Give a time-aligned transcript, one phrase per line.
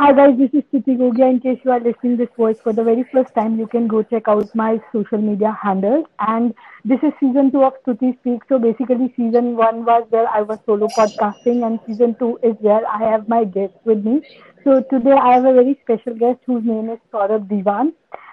[0.00, 1.28] Hi guys, this is Stiti Gogia.
[1.28, 4.02] In case you are listening this voice for the very first time, you can go
[4.02, 6.06] check out my social media handles.
[6.20, 6.54] And
[6.86, 8.40] this is season two of Stuti Speak.
[8.48, 12.80] So basically, season one was where I was solo podcasting, and season two is where
[12.88, 14.22] I have my guests with me.
[14.64, 17.92] So today I have a very special guest whose name is Saurabh Divan.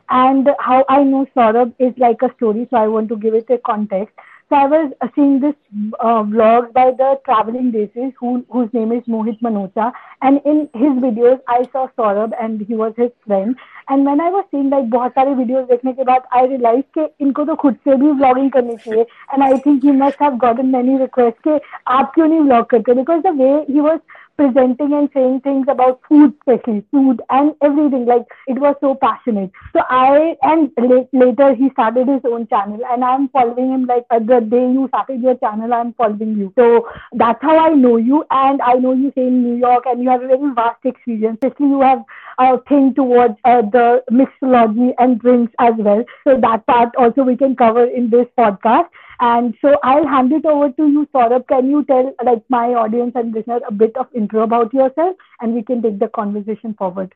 [0.10, 3.50] And how I know Saurabh is like a story, so I want to give it
[3.50, 4.16] a context.
[4.50, 5.56] So I was seeing this
[6.00, 9.92] uh, vlog by the traveling basis who, whose name is Mohit Manocha.
[10.22, 13.58] And in his videos, I saw Saurabh and he was his friend.
[13.90, 17.08] And when I was seeing like बहुत सारे videos देखने के बाद I realized कि
[17.26, 19.06] इनको तो खुद से भी vlogging करनी चाहिए.
[19.34, 22.96] And I think he must have gotten many requests कि आप क्यों नहीं vlog करते?
[22.96, 24.00] Because the way he was
[24.38, 28.06] presenting and saying things about food, especially food and everything.
[28.06, 29.52] Like it was so passionate.
[29.74, 30.72] So I and
[31.14, 33.86] later he started his own channel, and I'm following him.
[33.86, 36.54] Like uh, the day you started your channel, I'm following you.
[36.58, 40.02] So that's how I know you, and I know you stay in New York, and
[40.04, 41.40] you have a very vast experience.
[41.42, 42.04] Especially you have
[42.40, 46.04] a thing towards uh, the mixology and drinks as well.
[46.24, 48.90] So that part also we can cover in this podcast.
[49.20, 51.48] And so I'll hand it over to you, Saurabh.
[51.48, 55.56] Can you tell like my audience and listeners a bit of intro about yourself, and
[55.56, 57.12] we can take the conversation forward.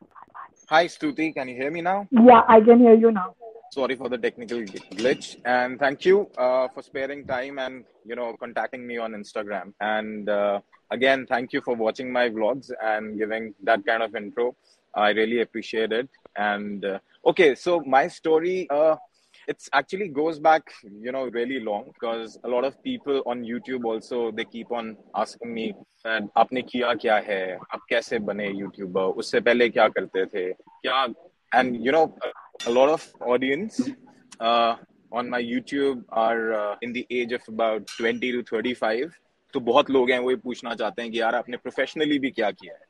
[0.68, 1.34] Hi, Stuti.
[1.34, 2.08] Can you hear me now?
[2.10, 3.34] Yeah, I can hear you now.
[3.72, 8.34] Sorry for the technical glitch, and thank you uh, for sparing time and you know
[8.38, 9.72] contacting me on Instagram.
[9.80, 14.56] And uh, again, thank you for watching my vlogs and giving that kind of intro.
[14.94, 16.08] I really appreciate it.
[16.36, 18.68] And uh, okay, so my story
[19.41, 23.43] Uh, it's actually goes back you know really long because a lot of people on
[23.43, 25.73] youtube also they keep on asking me
[26.03, 31.13] that आपने किया क्या है आप कैसे बने YouTuber उससे पहले क्या करते थे क्या
[31.55, 32.13] and you know
[32.65, 33.89] a lot of audience
[34.39, 34.75] uh,
[35.11, 39.11] on my youtube are uh, in the age of about 20 to 35
[39.53, 42.51] तो बहुत लोग हैं वो ये पूछना चाहते हैं कि यार आपने प्रोफेशनली भी क्या
[42.51, 42.85] किया है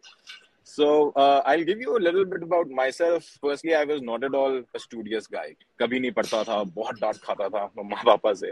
[0.71, 3.27] So uh, I'll give you a little bit about myself.
[3.41, 5.47] Firstly, I was not at all a studious guy.
[5.79, 8.51] कभी नहीं पढ़ता था बहुत डांट खाता था मम्मा पापा से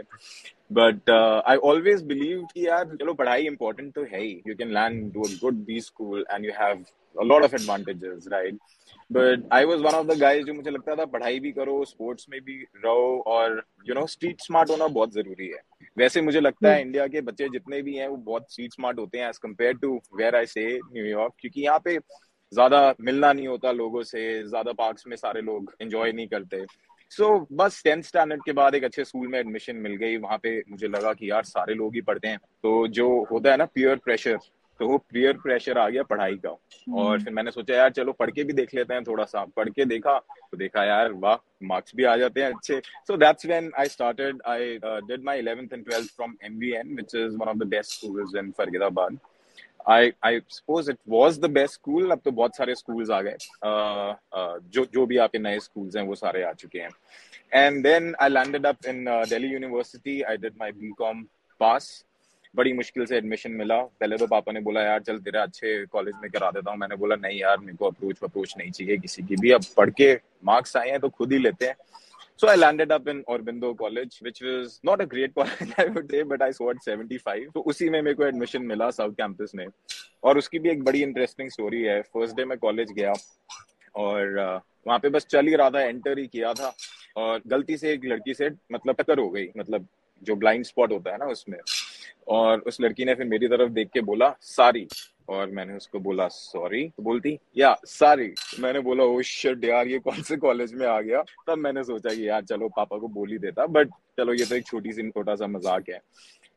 [0.78, 5.00] बट आई ऑलवेज बिलीव कि यार चलो पढ़ाई इंपॉर्टेंट तो है ही you can learn
[5.14, 6.84] do a good be school and you have
[7.16, 8.56] a lot of advantages right
[9.11, 12.25] But i was one of the guys जो मुझे लगता था पढ़ाई भी करो स्पोर्ट्स
[12.29, 12.55] में भी
[12.85, 15.61] रहो और यू नो स्ट्रीट स्मार्ट होना बहुत ज़रूरी है।
[15.97, 19.17] वैसे मुझे लगता है इंडिया के बच्चे जितने भी हैं वो बहुत स्ट्रीट स्मार्ट होते
[19.17, 21.97] हैं as compare to where I say New York क्योंकि यहाँ पे
[22.51, 26.65] ज़्यादा मिलना नहीं होता लोगों से ज़्यादा पार्क्स में सारे लोग एंजॉय नहीं करते।
[27.11, 30.37] सो so, बस टेंथ स्टैंडर्ड के बाद एक अच्छे स्कूल में एडमिशन मिल गई। वहाँ
[30.43, 33.65] पे मुझे लगा कि यार सारे लोग ही पढ़ते हैं। तो जो होता है ना
[33.65, 34.37] प्योर प्रेशर
[34.81, 36.49] तो वो पियर प्रेशर आ गया पढ़ाई का।
[36.99, 39.69] और फिर मैंने सोचा यार चलो पढ़ के भी देख लेते हैं थोड़ा सा। पढ़
[39.69, 40.17] के देखा
[40.51, 44.41] तो देखा यार वाह मार्क्स भी आ जाते हैं अच्छे। So that's when I started
[44.47, 48.35] I did my 11th and 12th from MVN which is one of the best schools
[48.37, 49.19] in Faridabad
[49.89, 53.37] I I suppose it was the best school अब तो बहुत सारे schools आ गए।
[53.65, 56.89] Uh, uh, जो जो भी आपके नए स्कूल्स हैं वो सारे आ चुके हैं।
[57.53, 61.23] And then I landed up in Delhi university I did my BCom
[61.61, 62.05] pass
[62.55, 66.15] बड़ी मुश्किल से एडमिशन मिला। पहले तो पापा ने बोला यार चल तेरा अच्छे कॉलेज
[66.21, 69.23] में करा देता हूँ। मैंने बोला नहीं यार मेरे को अप्रोच अप्रोच नहीं चाहिए किसी
[69.23, 71.75] की भी। अब पढ़ के मार्क्स आए हैं तो खुद ही लेते हैं।
[72.43, 76.11] So I landed up in Aurobindo College, which was not a great college, I would
[76.11, 77.53] say, but I scored 75.
[77.53, 79.67] तो उसी में मेरे को एडमिशन मिला साउथ कैंपस में।
[80.23, 83.13] और उसकी भी एक बड़ी इंटरेस्टिंग स्टोरी है। फ़र्स्ट डे मैं कॉलेज गया
[83.95, 86.75] और uh, वहाँ पे बस चल ही रहा था एंटर ही किया था।
[87.17, 89.87] और गलती से एक लड़की से मतलब टक्कर हो गई मतलब
[90.23, 91.57] जो ब्लाइंड स्पॉट होता है ना उसमें।
[92.27, 94.87] और उस लड़की ने फिर मेरी तरफ़ देख के बोला सारी।
[95.29, 99.63] और मैंने उसको बोला सॉरी। तो बोलती या सॉरी। तो मैंने बोला oh, ओ शिट
[99.65, 101.21] यार ये कौन से कॉलेज में आ गया?
[101.47, 104.55] तब मैंने सोचा कि यार चलो पापा को बोल ही देता बट चलो ये तो
[104.55, 105.99] एक छोटी सी छोटा सा मज़ाक है।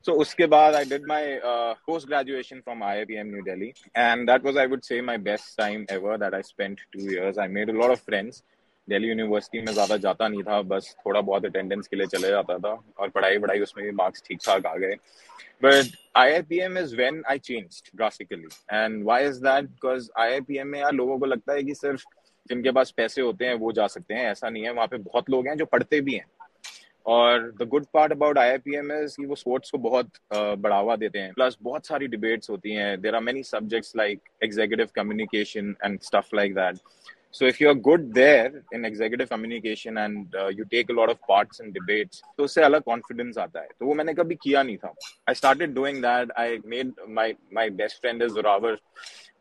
[0.06, 4.44] सो so, उसके बाद I did my post graduation from IITM New Delhi and that
[4.44, 7.70] was I would say my best time ever that I spent 2 years I made
[7.70, 8.43] a lot of friends
[8.89, 12.59] Delhi university में ज़्यादा जाता नहीं था, बस थोड़ा बहुत attendance के लिए चले जाता
[12.59, 14.95] था और पढ़ाई पढ़ाई उसमें भी मार्क्स ठीक ठाक आ गए।
[15.65, 20.11] But I I P M is when I change drastically and why is that because
[20.19, 22.05] I I P M में यार लोगों को लगता है कि सिर्फ़
[22.50, 25.31] जिनके पास पैसे होते हैं वो जा सकते हैं। ऐसा नहीं है, वहाँ पे बहुत
[25.31, 26.26] लोग हैं जो पढ़ते भी हैं।
[27.06, 30.11] और the good part about I I P M is कि वो स्पोर्ट्स को बहुत
[30.32, 34.88] बढ़ावा देते हैं। प्लस बहुत सारी डिबेट्स होती हैं। There are many subjects like executive
[34.94, 36.79] communication and stuff like that
[37.33, 41.21] So if you're good there in executive communication and uh, you take a lot of
[41.21, 44.77] parts in debates, तो उससे अलग confidence आता है तो वो मैंने कभी किया नहीं
[44.77, 44.94] था
[45.27, 46.31] I started doing that.
[46.36, 48.77] I made my my best friend is Zoravar.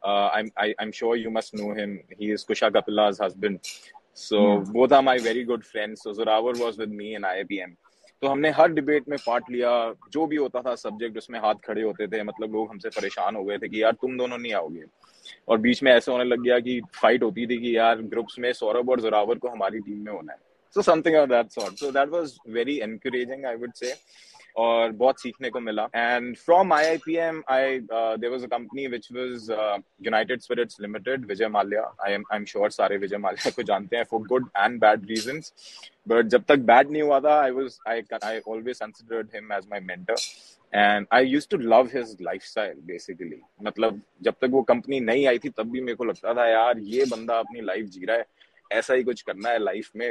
[0.04, 2.00] Uh, I'm I, I'm sure you must know him.
[2.19, 3.60] He is Kusha Kapila's husband.
[4.12, 4.64] So yeah.
[4.72, 6.02] both are my very good friends.
[6.02, 7.76] So Zoravar was with me in IIPM.
[8.21, 9.71] तो हमने हर debate में part लिया,
[10.12, 13.44] जो भी होता था subject उसमें हाथ खड़े होते थे मतलब लोग हमसे परेशान हो
[13.44, 14.83] गए थे कि यार तुम दोनों नहीं आओगे।
[15.48, 18.51] और बीच में ऐसे होने लग गया कि फाइट होती थी कि यार ग्रुप्स में
[18.54, 20.39] सौरभ और जोरावर को हमारी टीम में होना है।
[20.75, 23.94] So something of that sort so that was very encouraging I would say
[24.55, 28.47] और बहुत सीखने को मिला। And from I I P M I there was a
[28.47, 29.51] company which was
[30.05, 33.97] United Spirits Limited Vijay Mallya I am I am sure सारे विजय माल्या को जानते
[33.97, 35.41] हैं for good and bad reason
[36.07, 39.67] but जब तक बैड नहीं हुआ था I was I I always considered him as
[39.71, 40.15] my mentor
[40.73, 45.38] and I used to love his lifestyle basically मतलब जब तक वो कंपनी नहीं आई
[45.38, 48.25] थी, तब भी मेरे को लगता था, यार, ये बंदा अपनी लाइफ जी रहा है।
[48.73, 50.07] ऐसा ही कुछ करना है लाइफ में।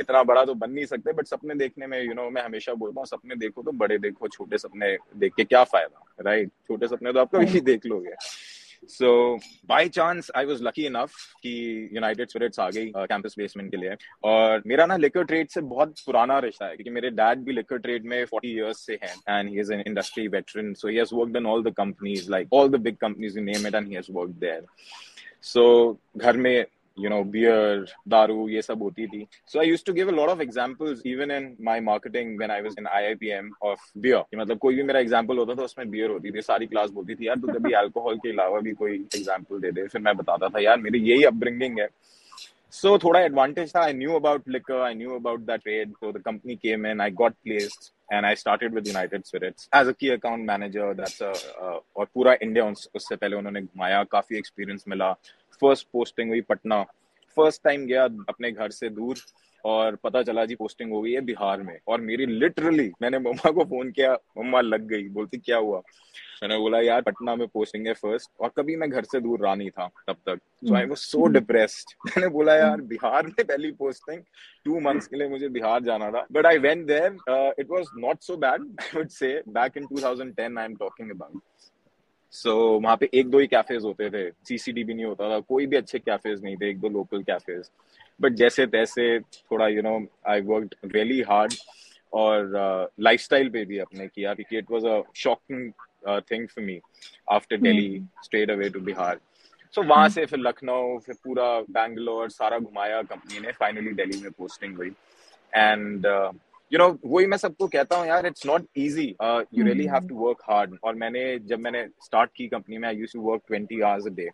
[0.00, 2.42] इतना बड़ा तो बन नहीं सकते बट सपने देखने में यू you नो know, मैं
[2.42, 6.48] हमेशा बोलता हूँ सपने देखो तो बड़े देखो छोटे सपने देख के क्या फ़ायदा राइट
[6.48, 6.66] right?
[6.68, 8.14] छोटे सपने तो आप कभी देख लोगे।
[8.88, 9.38] So
[9.68, 11.12] by chance I was lucky enough
[11.42, 11.52] कि
[11.92, 13.94] यूनाइटेड स्पिरिट्स आ गई कैंपस uh, प्लेसमेंट के लिए।
[14.24, 17.78] और मेरा ना लिकर ट्रेड से बहुत पुराना रिश्ता है क्योंकि मेरे डैड भी लिकर
[17.78, 21.14] ट्रेड में 40 इयर्स से हैं and he is an industry veteran so he has
[21.14, 24.12] worked in all the companies like all the big companies name it and he has
[24.12, 24.66] worked there
[25.42, 25.66] so
[26.16, 26.64] घर में
[26.98, 30.28] you no beer दारू ये सब होती थी so I used to give a lot
[30.28, 34.58] of examples even in my marketing when I was in IIPM of beer कि मतलब
[34.58, 37.38] कोई भी मेरा एग्जांपल होता था उसमें बियर होती थी सारी क्लास बोलती थी यार
[37.40, 40.80] तू कभी अल्कोहल के अलावा भी कोई एग्जांपल दे दे। फिर मैं बताता था यार
[40.80, 41.88] मेरी यही अपब्रिंगिंग है।
[42.72, 46.12] सो so, थोड़ा एडवांटेज था। I knew about liquor I knew about that trade so
[46.12, 49.92] the company came in I got placed and I started with United Spirits as a
[50.00, 55.10] key account manager that's और पूरा India उससे पहले उन्होंने घुमाया काफ़ी experience मिला।
[55.60, 56.82] First posting हुई Patna.
[57.36, 59.16] First time गया अपने घर से दूर
[59.64, 63.50] और पता चला जी पोस्टिंग हो गई है बिहार में। और मेरी लिटरली मैंने मम्मा
[63.50, 65.82] को फ़ोन किया मम्मा लग गई बोलती क्या हुआ?
[66.42, 69.54] मैंने बोला यार पटना में पोस्टिंग है फ़र्स्ट और कभी मैं घर से दूर रहा
[69.54, 73.70] नहीं था तब तक। सो आई वाज सो डिप्रेस्ड मैंने बोला यार बिहार में पहली
[73.72, 74.22] पोस्टिंग
[74.64, 76.26] टू मंथ्स के लिए मुझे बिहार जाना था.
[76.32, 80.58] But I went there it was not so bad I would say back in 2010
[80.58, 81.40] I am talking about
[82.32, 85.40] so so, वहाँ पे एक दो ही कैफेज होते थे। सीसीडी भी नहीं होता था।
[85.40, 87.70] कोई भी अच्छे कैफेज नहीं थे। एक दो लोकल कैफेज
[88.20, 91.54] बट जैसे तैसे थोड़ा you know I work really hard
[92.12, 95.72] और लाइफस्टाइल uh, पे भी अपने किया क्योंकि it was a shocking
[96.30, 96.80] thing for me
[97.32, 99.20] after Delhi straight away to Bihar
[99.74, 104.30] so वहाँ से फिर लखनऊ फिर पूरा बैंगलोर सारा घुमाया। कंपनी ने फाइनली दिल्ली में
[104.30, 104.92] पोस्टिंग हुई।
[105.54, 106.06] एंड
[106.72, 109.06] यू नो वही मैं सबको कहता हूँ यार it's not easy
[109.54, 112.96] you really have to work hard और मैंने जब मैंने स्टार्ट की कंपनी में I
[112.96, 114.30] used to work twenty hours a day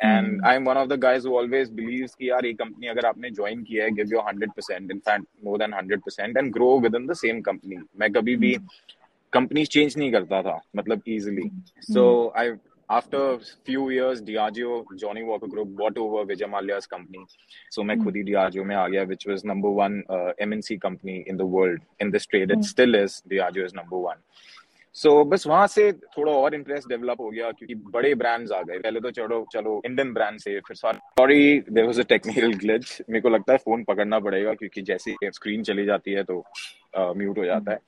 [0.00, 3.30] and I am one of the guys always believes कि यार ये कंपनी अगर आपने
[3.30, 6.78] ज्वाइन किया है give your hundred percent in fact more than hundred percent and grow
[6.94, 8.56] within the same company मैं कभी भी
[9.32, 9.72] कंपनी hmm.
[9.72, 11.50] चेंज नहीं करता था मतलब easily
[11.84, 12.04] so
[12.36, 12.50] I
[12.88, 17.26] after few years, Diageo, Johnny Walker Group bought over Vijay Mallya's company.
[17.70, 21.24] So मैं खुद ही Diageo में आ गया, which was number one uh, MNC company
[21.26, 22.50] in the world in this trade.
[22.50, 23.22] It still is.
[23.28, 24.22] Diageo is number one.
[24.94, 28.60] So so, बस वहाँ से थोड़ा और interest develop हो गया क्योंकि बड़े ब्रांड्स आ
[28.62, 33.02] गए पहले तो चलो चलो इंडियन ब्रांड से फिर sorry there was a technical glitch
[33.10, 36.42] मेरे को लगता है फ़ोन पकड़ना पड़ेगा क्योंकि जैसे स्क्रीन चली जाती है तो
[36.98, 37.78] म्यूट uh, हो जाता है।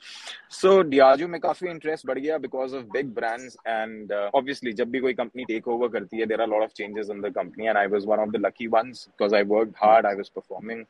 [0.50, 5.00] सो डियाजो में काफ़ी इंटरेस्ट बढ़ गया because of big brands and obviously जब भी
[5.00, 7.76] कोई कंपनी टेक ओवर करती है there are lot of changes in the company and
[7.76, 10.84] I was one of the lucky ones because I work hard I was performing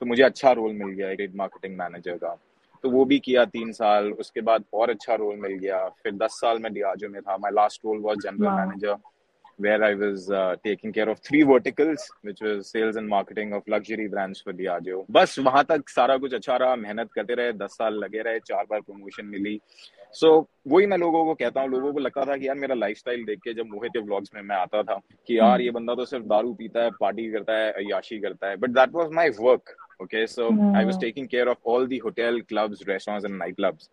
[0.00, 2.36] तो मुझे अच्छा role मिल गया एक मार्केटिंग मैनेजर का।
[2.84, 6.40] तो वो भी किया तीन साल उसके बाद और अच्छा रोल मिल गया। फिर दस
[6.40, 8.94] साल में डियाजो में था। My last role was general manager
[9.58, 13.62] where I was uh, taking care of three verticals, which was sales and marketing of
[13.66, 15.04] luxury brands for Diageo.
[15.10, 18.64] बस वहाँ तक सारा कुछ अच्छा रहा मेहनत करते रहे दस साल लगे रहे चार
[18.70, 19.60] बार प्रमोशन मिली
[20.12, 22.74] सो so, वही मैं लोगों को कहता हूँ लोगों को लगता था कि यार मेरा
[22.74, 25.94] लाइफस्टाइल देख के जब मोहित के व्लॉग्स में मैं आता था कि यार ये बंदा
[25.94, 29.30] तो सिर्फ़ दारू पीता है पार्टी करता है अयाशी करता है but that was my
[29.40, 30.78] work okay so yeah.
[30.78, 33.88] i was taking care of all the hotel clubs restaurants and night clubs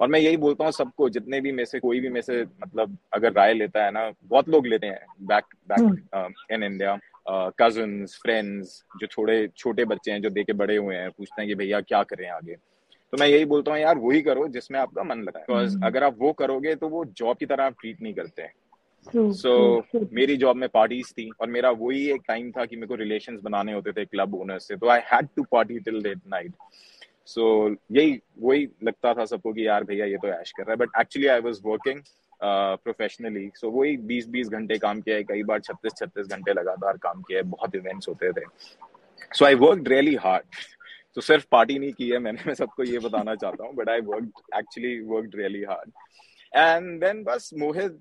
[0.00, 2.98] और मैं यही बोलता हूँ सबको जितने भी में से कोई भी में से मतलब
[3.12, 6.98] अगर राय लेता है ना बहुत लोग लेते हैं। Back back in India
[7.30, 11.54] cousin friends जो थोड़े छोटे बच्चे हैं जो देखे बड़े हुए हैं पूछते हैं कि
[11.54, 12.54] भैया क्या करें आगे?
[13.12, 15.86] तो मैं यही बोलता हूँ यार वही करो जिसमें आपका मन लगा है बिकॉज़ hmm.
[15.86, 18.52] अगर आप वो करोगे तो वो जॉब की तरह आप ट्रीट नहीं करते हैं।
[19.32, 22.86] सो so, मेरी जॉब में पार्टीज़ थी और मेरा वही एक टाइम था कि मेरे
[22.86, 26.18] को रिलेशन बनाने होते थे क्लब ओनर से। तो I had to party till late
[26.28, 26.52] night
[27.30, 27.44] so
[27.92, 31.00] यही, वही लगता था सबको कि यार भैया ये तो ऐश कर रहा है। But
[31.00, 32.00] actually I was working
[32.42, 36.96] professionally so वही बीस बीस घंटे काम किया है। कई बार छत्तीस छत्तीस घंटे लगातार
[36.98, 38.44] काम किया है। बहुत इवेंट्स होते थे।
[39.30, 40.44] So I work really hard
[41.16, 44.00] तो सिर्फ़ पार्टी नहीं की है मैंने। मैं सबको ये बताना चाहता हूँ। But I
[44.02, 45.90] work actually work really hard
[46.56, 47.92] and then बस Mohit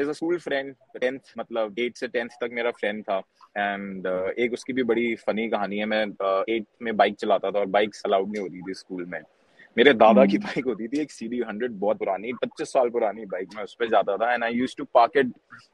[0.00, 3.18] is a school friend tenth मतलब एट से टेंथ तक मेरा फ्रेंड था।
[3.58, 6.02] एंड uh, एक उसकी भी बड़ी फनी कहानी है। मैं
[6.48, 9.20] एट uh, में बाइक चलाता था और बाइक अलाउड नहीं होती थी स्कूल में।
[9.76, 13.24] मेरे दादा की बाइक होती थी एक सी डी हंड्रेड बहुत पुरानी पच्चीस साल पुरानी
[13.26, 15.32] बाइक में उस पर जाता था। And I used to park it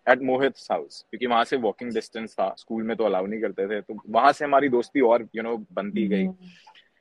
[0.09, 3.67] at Mohit house क्योंकि वहाँ से वॉकिंग डिस्टेंस था। स्कूल में तो अलाउ नहीं करते
[3.67, 6.37] थे। तो वहाँ से हमारी दोस्ती और यू you नो know, बनती गई। हम्म।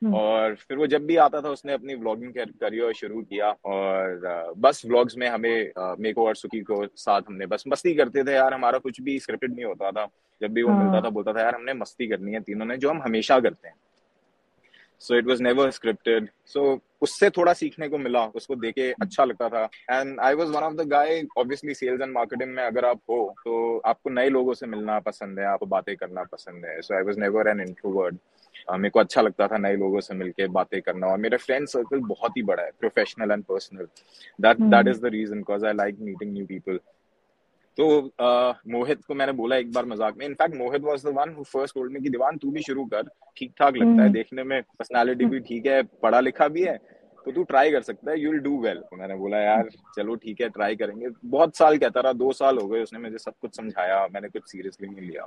[0.02, 4.82] और फिर वो जब भी आता था उसने अपनी व्लॉगिंग करियर शुरू किया। और बस
[4.86, 8.54] व्लॉग्स में हमें मेरे को और सुखी को साथ हमने बस मस्ती करते थे यार।
[8.54, 10.06] हमारा कुछ भी स्क्रिप्टेड नहीं होता था।
[10.40, 12.76] जब भी वो हाँ। मिलता था बोलता था यार हमने मस्ती करनी है तीनों ने
[12.76, 13.74] जो हम हमेशा करते हैं।
[15.00, 19.48] So it was never scripted so उससे थोड़ा सीखने को मिला उसको देखे अच्छा लगता
[19.48, 23.00] था। And I was one of the guy obviously sales and marketing में अगर आप
[23.10, 26.94] हो तो आपको नए लोगों से मिलना पसंद है आपको बातें करना पसंद है। So
[26.94, 28.18] I was never an introvert
[28.68, 32.00] मेरे को अच्छा लगता था नए लोगों से मिलके बातें करना और मेरा फ्रेंड सर्कल
[32.06, 33.88] बहुत ही बड़ा है professional and personal
[34.38, 36.80] that that is the reason because I like meeting new people
[37.78, 37.88] तो
[38.68, 41.74] मोहित को मैंने बोला एक बार मज़ाक में in fact Mohit was the one who first
[41.74, 44.60] told me कि दीवान तू भी शुरू कर ठीक ठाक लगता है हम्म। देखने में
[44.62, 46.76] पर्सनालिटी भी ठीक है पढ़ा लिखा भी है
[47.26, 50.40] तो तू ट्राई कर सकता है यू विल डू वेल मैंने बोला यार चलो ठीक
[50.40, 53.56] है ट्राई करेंगे। बहुत साल कहता रहा दो साल हो गए उसने मुझे सब कुछ
[53.56, 55.26] समझाया मैंने कुछ सीरियसली नहीं लिया।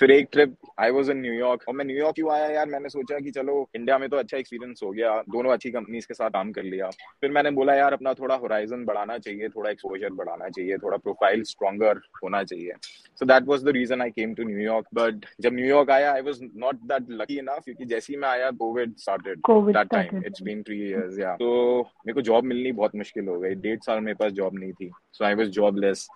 [0.00, 2.66] फिर एक trip I was in New York और मैं न्यूयॉर्क क्यों आया यार?
[2.68, 6.14] मैंने सोचा कि चलो इंडिया में तो अच्छा एक्सपीरियंस हो गया। दोनों अच्छी कंपनीज़ के
[6.14, 6.90] साथ काम कर लिया।
[7.20, 11.42] फिर मैंने बोला यार अपना थोड़ा होराइजन बढ़ाना चाहिए थोड़ा एक्सपोजर बढ़ाना चाहिए थोड़ा प्रोफ़ाइल
[11.44, 12.72] स्ट्रॉगर होना चाहिए.
[13.20, 16.42] So that was the reason I came to New York but जब न्यूयॉर्क आया I was
[16.56, 20.62] not that lucky enough क्योंकि जैसे ही मैं आया Covid started that time it's been
[20.62, 24.14] three years या तो मेरे को जॉब मिलनी बहुत मुश्किल हो गई। डेढ़ साल मेरे
[24.14, 26.08] पास जॉब नहीं थी। So I was jobless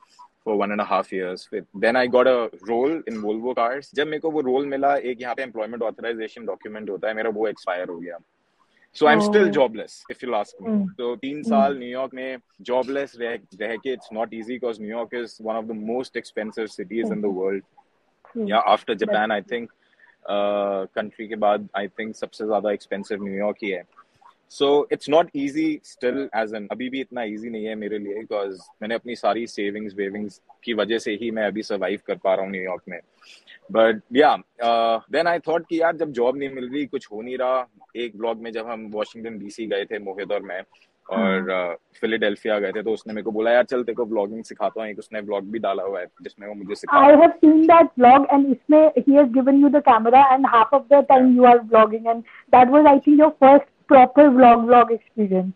[0.46, 1.48] for one and a half years.
[1.82, 3.90] Then I got a role in Volvo cars.
[3.94, 7.30] जब मेरे को वो रोल मिला एक यहाँ पे एम्प्लॉयमेंट ऑथराइजेशन डॉक्यूमेंट होता है मेरा
[7.30, 8.18] वो एक्सपायर हो गया।
[8.96, 12.38] So I am still jobless if you last me तो तीन साल न्यूयॉर्क में
[12.70, 16.66] जॉबलेस रह रह के it's not easy because New York is one of the most expensive
[16.74, 19.70] cities in the world या after Japan I think
[20.28, 23.82] country के बाद आई थिंक सबसे ज़्यादा एक्सपेंसिव न्यूयॉर्क ही है।
[24.52, 28.14] So it's not easy still as an अभी भी इतना ईजी नहीं है मेरे लिए
[28.14, 32.34] बिकॉज़ मैंने अपनी सारी सेविंग्स वेविंग्स की वजह से ही मैं अभी सर्वाइव कर पा
[32.34, 32.98] रहा हूँ न्यूयॉर्क में।
[33.72, 34.36] बट या
[35.12, 37.66] देन आई थॉट कि यार जब जॉब नहीं मिल रही कुछ हो नहीं रहा।
[37.96, 40.62] एक ब्लॉग में जब हम वॉशिंगटन डीसी गए थे मोहित और मैं
[41.06, 44.04] और फिलाडेल्फिया हाँ। uh, गए थे तो उसने मेरे को बोला यार चल तेरे को
[44.06, 47.16] ब्लॉगिंग सिखाता हूँ। एक उसने ब्लॉग भी डाला हुआ है जिसमें वो मुझे सिखा I
[47.20, 50.86] have seen that blog and इसमें he has given you the camera and half of
[50.94, 52.22] the time you are blogging and
[52.54, 55.52] that was I think your first proper vlog vlog experience.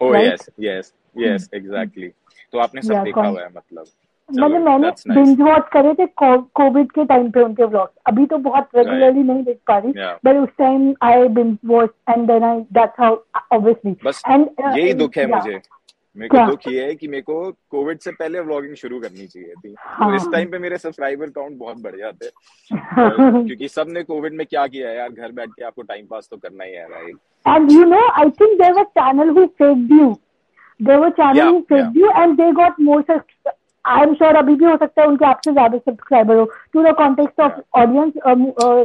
[0.00, 0.24] Oh right?
[0.24, 1.60] yes, yes, yes, hmm.
[1.60, 2.12] exactly.
[2.52, 3.86] तो आपने सब yeah, देखा हुआ है मतलब
[4.28, 8.68] मतलब मैंने binge watch करे थे कोविड के टाइम पे उनके व्लॉग अभी तो बहुत
[8.76, 9.92] रेगुलरली नहीं देख पा रही
[10.24, 13.16] बट उस time I binge watch and then I that's how
[13.52, 15.60] obviously and यही दुख है मुझे
[16.16, 19.54] मेरे को दुख ये है कि मेरे को कोविड से पहले व्लॉगिंग शुरू करनी चाहिए
[19.54, 20.08] थी। हाँ.
[20.08, 22.30] तो इस टाइम पे मेरे सब्सक्राइबर काउंट बहुत बढ़ जाते।
[22.72, 25.08] क्योंकि सबने कोविड में क्या किया है यार?
[25.10, 28.30] घर बैठ के आपको टाइम पास तो करना ही है right and you know I
[28.40, 30.16] think there was channel who faked you
[30.80, 33.20] there were channel who faked you and they got more
[33.84, 36.94] I am sure अभी भी हो सकता है उनके आपसे ज़्यादा सब्सक्राइबर हो। To the
[36.96, 38.12] context of audience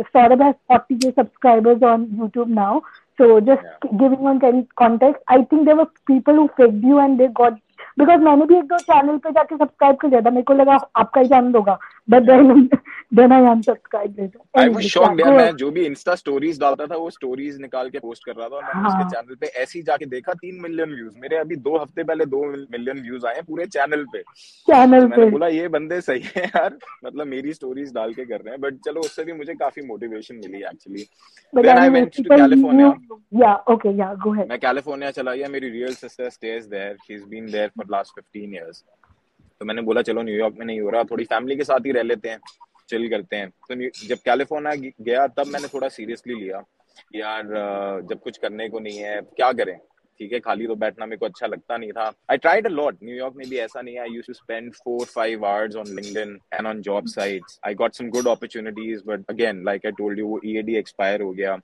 [0.08, 2.82] Saurabh has 40 K subscribers on YouTube now
[3.20, 3.98] So just yeah.
[3.98, 7.60] giving one context, I think there were people who faked you and they got
[8.00, 10.76] because मैंने भी एक दो channel पे जाके subscribe कर दिया था मेरे को लगा
[10.96, 11.78] आपका ही चैनल होगा
[12.10, 12.70] but then
[13.12, 14.20] then I unsubscribe
[14.58, 18.00] I was shocked यार मैं जो भी इंस्टा स्टोरीज डालता था वो स्टोरीज निकाल के
[18.00, 18.90] पोस्ट कर रहा था और मैंने हाँ.
[18.90, 22.26] उसके चैनल पे ऐसे ही जाके देखा तीन मिलियन व्यूज़ मेरे अभी दो हफ़्ते पहले
[22.26, 24.22] दो मिलियन व्यूज़ आए पूरे चैनल पे।
[24.68, 28.42] चैनल तो पे। बोला ये बंदे सही है यार मतलब मेरी स्टोरीज डाल के कर
[28.42, 31.06] रहे हैं। बट चलो उससे भी मुझे काफ़ी motivation milli actually
[31.54, 32.94] then I went to California
[33.44, 37.14] yeah okay yeah go ahead मैं कैलिफ़ोर्निया चला गया मेरी real sister stays there she
[37.14, 38.84] is been there for last 15 years
[39.62, 42.02] तो मैंने बोला चलो न्यूयॉर्क में नहीं हो रहा थोड़ी फैमिली के साथ ही रह
[42.04, 42.40] लेते हैं।
[42.92, 43.76] चिल करते हैं। तो
[44.08, 46.64] जब कैलिफ़ोर्निया गया, तब मैंने थोड़ा सीरियसली लिया
[47.16, 47.48] यार
[48.10, 49.78] जब कुछ करने को नहीं है, क्या करें?
[50.20, 52.98] ठीक है, खाली तो बैठना मेरे को अच्छा लगता नहीं था। I tried a lot
[53.04, 56.38] New York में भी ऐसा नहीं है। I use to spend four five hours on LinkedIn
[56.54, 60.28] and on job sites I got some good opportunities but again like I told you
[60.28, 61.58] वो ईएडी e एक्सपायर हो गया।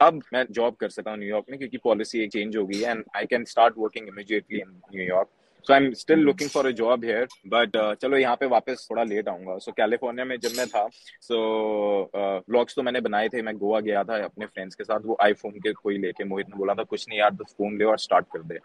[0.00, 2.90] अब मैं जॉब कर सकता हूँ न्यूयॉर्क में, क्योंकि पॉलिसी एक चेंज हो गई है
[2.90, 5.28] and I can start working immediately in New York
[5.66, 9.02] so I am still looking for a job here but चलो यहाँ पे वापस थोड़ा
[9.04, 10.86] लेट आऊँगा। सो कैलिफ़ोर्निया में जब मैं था
[11.22, 15.00] सो ब्लॉग्स uh, तो मैंने बनाए थे मैं गोवा गया था अपने फ्रेंड्स के साथ
[15.04, 17.84] वो आईफोन के कोई लेके मोहित ने बोला था कुछ नहीं यार तो फ़ोन ले
[17.84, 18.58] और स्टार्ट कर दे।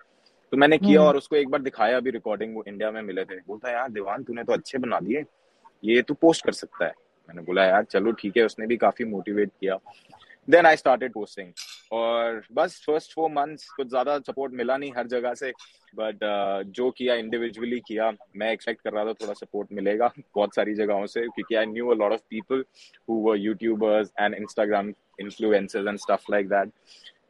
[0.53, 3.23] तो मैंने किया हम्म। और उसको एक बार दिखाया अभी रिकॉर्डिंग वो इंडिया में मिले
[3.25, 5.23] थे। बोलता यार दीवान तूने तो अच्छे बना दिए
[5.83, 6.93] ये तू पोस्ट कर सकता है।
[7.29, 9.77] मैंने बोला यार चलो ठीक है। उसने भी काफ़ी मोटिवेट किया।
[10.49, 11.51] देन आई स्टार्टेड पोस्टिंग
[11.91, 15.51] और बस फ़र्स्ट फोर मंथ्स कुछ ज़्यादा सपोर्ट मिला नहीं हर जगह से
[15.95, 20.55] बट uh, जो किया इंडिविजुअली किया मैं एक्सपेक्ट कर रहा था थोड़ा सपोर्ट मिलेगा बहुत
[20.55, 22.63] सारी जगहों से क्योंकि I knew a lot of people
[23.09, 26.71] who were YouTubers and Instagram influencers and stuff like that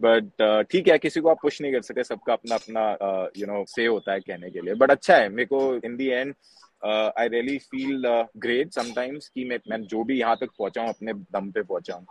[0.01, 3.65] but ठीक है किसी को आप पुश नहीं कर सकते सबका अपना अपना यू नो
[3.67, 6.33] से होता है कहने के लिए। बट अच्छा है मेरे को in the end
[7.17, 8.03] I really feel
[8.37, 12.05] great sometimes कि मैं मैं जो भी यहाँ तक पहुँचा अपने दम पे पहुँचा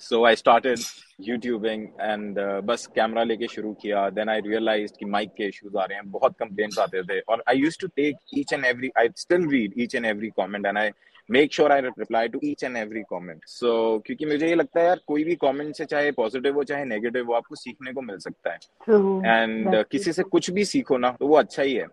[0.00, 0.78] so I started
[1.20, 5.84] youtubing and बस कैमरा लेके शुरू किया। देन आई रियलाइज़ कि माइक के इश्यूज़ आ
[5.84, 9.08] रहे हैं। बहुत कंप्लेंट्स आते थे। और I use to take each and every I
[9.16, 10.90] still read each and every comment and I
[11.30, 14.86] make sure I reply to each and every comment so क्योंकि मुझे ये लगता है
[14.86, 18.18] यार कोई भी कॉमेंट से चाहे पॉजिटिव हो चाहे नेगेटिव हो आपको सीखने को मिल
[18.18, 21.86] सकता है। एंड uh, किसी से कुछ भी सीखो ना तो वो अच्छा ही है।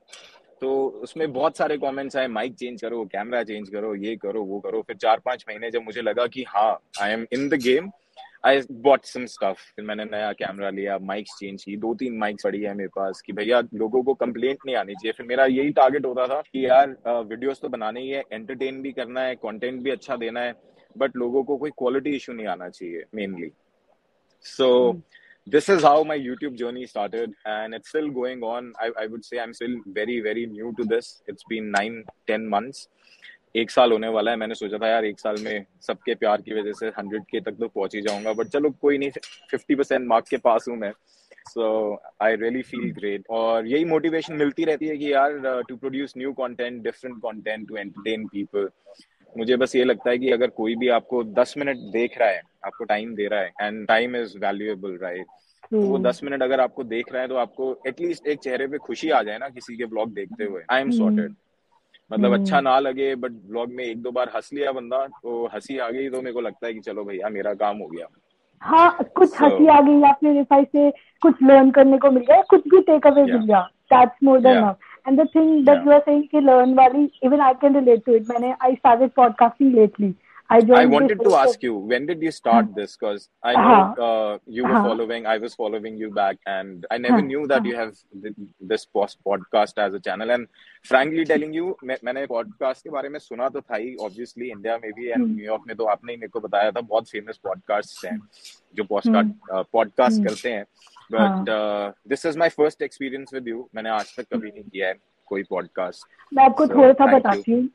[0.61, 4.59] तो उसमें बहुत सारे कमेंट्स आए माइक चेंज करो कैमरा चेंज करो, ये करो, वो
[4.59, 7.89] करो। फिर चार पाँच महीने जब मुझे लगा कि हाँ I am in the game
[8.45, 12.43] I bought some stuff फिर मैंने नया कैमरा लिया माइक्स चेंज की दो तीन माइक्स
[12.43, 15.69] पड़ी है मेरे पास कि भैया लोगों को कंप्लेंट नहीं आनी चाहिए। फिर मेरा यही
[15.71, 19.81] टारगेट होता था कि यार वीडियोस तो बनाने ही है एंटरटेन भी करना है कंटेंट
[19.81, 20.53] भी अच्छा देना है
[20.97, 23.51] बट लोगों को कोई क्वालिटी इशू नहीं आना चाहिए mainly
[24.45, 24.69] so
[25.47, 28.73] this is how my YouTube journey started, and it's still going on.
[28.79, 31.21] I, I would say I'm still very, very new to this.
[31.27, 32.87] It's been nine, ten months.
[33.55, 36.53] एक साल होने वाला है मैंने सोचा था यार एक साल में सबके प्यार की
[36.53, 39.09] वजह से हंड्रेड के तक तो पहुँच ही जाऊँगा बट चलो कोई नहीं
[39.51, 40.91] फिफ्टी परसेंट मार्क के पास हूँ मैं
[41.49, 41.69] so
[42.23, 46.33] I really feel great और यही मोटिवेशन मिलती रहती है कि यार to produce new
[46.41, 48.69] content different content to entertain people
[49.37, 52.41] मुझे बस ये लगता है कि अगर कोई भी आपको दस मिनट देख रहा है
[52.67, 55.25] आपको टाइम दे रहा है and time is valuable right
[55.71, 58.77] तो वो दस मिनट अगर आपको देख रहा है तो आपको एटलीस्ट एक चेहरे पे
[58.77, 61.35] खुशी आ जाए ना किसी के ब्लॉग देखते हुए। आई एम सॉर्टेड
[62.13, 62.39] मतलब hmm.
[62.39, 65.89] अच्छा ना लगे बट ब्लॉग में एक दो बार हंस लिया बंदा तो हँसी आ
[65.89, 68.07] गई तो मेरे को लगता है कि चलो भैया मेरा काम हो गया।
[68.59, 72.41] हाँ कुछ so, हँसी आ गई अपने रिफाई से कुछ लर्न करने को मिल गया
[72.41, 75.91] कुछ भी टेक अवे मिल गया that's more than enough and the thing that you
[75.91, 79.73] are saying कि लर्न वाली even I can relate to it मैंने I started podcasting
[79.73, 80.15] lately
[80.49, 80.59] I.
[80.73, 82.95] I wanted to ask you when did you start this?
[82.95, 84.03] Because I know uh-huh.
[84.03, 84.87] uh, you were uh-huh.
[84.87, 87.25] following, I was following you back, and I never uh-huh.
[87.25, 87.95] knew that you have
[88.61, 90.31] this post podcast as a channel.
[90.31, 90.47] And
[90.83, 94.91] frankly telling you, मैंने podcast के बारे में सुना तो था ही obviously India में
[94.93, 98.19] भी and New York में तो आपने ही मेरे को बताया था बहुत फ़ेमस पॉडकास्ट हैं
[98.75, 100.63] जो पॉडकास्ट पॉडकास्ट करते हैं
[101.13, 101.49] but
[102.09, 104.95] this is my first experience with you मैंने आज तक कभी नहीं किया है
[105.25, 107.67] कोई पॉडकास्ट मैं आपको थोड़ा सा बताती हूँ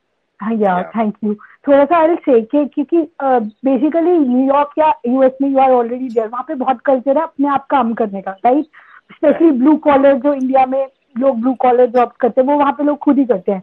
[0.43, 1.35] हाँ या थैंक यू
[1.67, 6.45] थोड़ा सा अरे से क्योंकि बेसिकली न्यूयॉर्क या यूएस में यू आर ऑलरेडी देयर वहाँ
[6.49, 8.65] पे बहुत कल्चर है अपने आप काम करने का राइट
[9.13, 10.87] स्पेशली ब्लू कॉलर जो इंडिया में
[11.19, 13.63] लोग ब्लू कॉलर जॉब करते हैं वो वहाँ पे लोग खुद ही करते हैं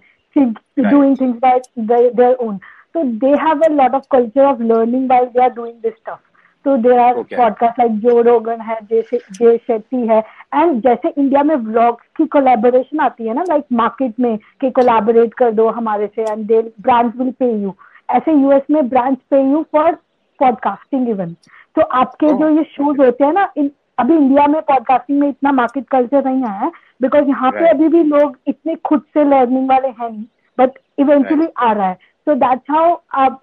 [0.80, 2.58] doing things by their own
[2.94, 6.29] तो they have a lot of culture of learning by they are doing this stuff
[6.70, 10.20] तो देर आर पॉडकास्ट लाइक जो रोगन है जय शेट्टी है
[10.54, 14.70] एंड जैसे इंडिया में व्लॉग्स की कोलेबोरेशन आती है ना लाइक like मार्केट में कि
[14.70, 17.74] कोलेबोरेट कर दो हमारे से and they brands will pay you
[18.10, 19.92] ऐसे यूएस में brands pay you for
[20.40, 21.34] podcasting even
[21.76, 22.40] तो आपके oh.
[22.40, 26.26] जो ये शोज़ होते हैं ना इन अभी इंडिया में पॉडकास्टिंग में इतना मार्केट कल्चर
[26.26, 27.64] नहीं आया है बिकॉज़ यहाँ right.
[27.64, 30.24] पे अभी भी लोग इतने खुद से लर्निंग वाले हैं नहीं
[30.60, 32.96] बट इवेंचुअली आ रहा है। So that's how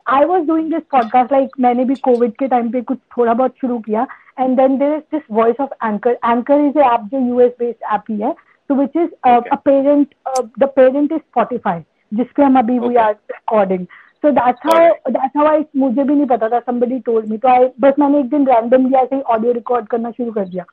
[0.08, 3.54] I was doing this podcast like मैंने भी कोविड के टाइम पे कुछ थोड़ा बहुत
[3.60, 4.06] शुरू किया
[4.40, 8.02] and then there is this voice of anchor anchor is app जो यूएस बेस्ड एप
[8.10, 9.10] ही है so which is
[9.64, 10.14] parent
[10.58, 11.80] the parent is Spotify
[12.14, 13.86] जिसके हम अभी we are recording
[14.24, 17.48] so that's how that's how I मुझे भी नहीं पता था संबडी टोल मी तो
[17.48, 20.64] आई बस मैंने एक दिन रैंडम दिया ऐसे ऑडियो रिकॉर्ड करना शुरू कर दिया।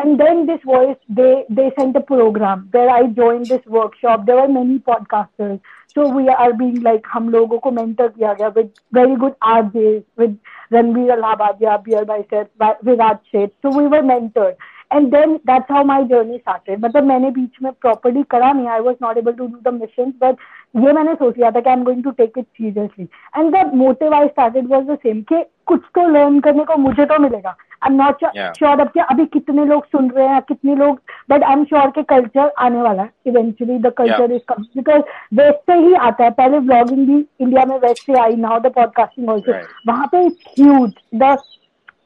[0.00, 4.36] and then this voice they they sent a program where i joined this workshop there
[4.36, 5.60] were many podcasters
[5.96, 10.02] so we are being like hum logo ko mentor kiya gaya with very good RJs
[10.22, 10.38] with
[10.76, 14.56] Ranveer Alhabadia Beer myself Virat Sheth so we were mentored
[14.90, 18.80] and then that's how my journey started मतलब मैंने बीच में properly करा नहीं I
[18.80, 20.44] was not able to do the missions but
[20.74, 23.70] ये मैंने सोच लिया था कि I am going to take it seriously and the
[23.74, 27.56] motive I started was the same कि कुछ तो लर्न करने को मुझे तो मिलेगा
[27.83, 28.25] आई एम नॉट
[28.57, 31.89] श्योर अब क्या अभी कितने लोग सुन रहे हैं कितने लोग बट आई एम श्योर
[31.91, 35.01] के कल्चर आने वाला है eventually the culture is come because
[35.35, 38.71] west से ही आता है पहले ब्लॉगिंग भी इंडिया में वेस्ट से आई नाउ द
[38.75, 41.35] पॉडकास्टिंग ऑल्सो वहाँ पे it's huge the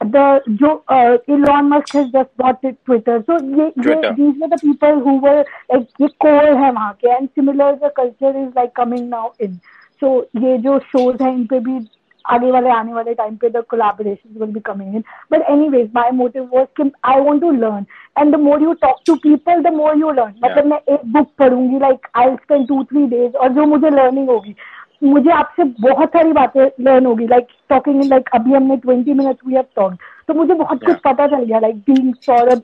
[0.01, 3.23] the Joe uh, Elon Musk has just bought it Twitter.
[3.25, 4.09] So ye, Twitter.
[4.09, 7.75] Ye, these were the people who were like ये core है वहाँ के and similar
[7.77, 9.59] the culture is like coming now in.
[10.01, 11.79] So ये जो shows हैं इन पे भी
[12.33, 16.49] आगे वाले आने वाले टाइम पे they will be coming in but anyways my motive
[16.53, 17.85] was कि I want to learn
[18.19, 21.29] and the more you talk to people the more you learn मतलब मैं एक book
[21.39, 24.55] पढ़ूँगी like I spend two three days और जो मुझे learning होगी
[25.03, 27.25] मुझे आपसे बहुत सारी बातें लर्न होगी.
[27.27, 30.99] लाइक टॉकिंग इन लाइक अभी हमने twenty minute we have talked तो मुझे बहुत कुछ
[31.05, 32.55] पता चल गया like being for a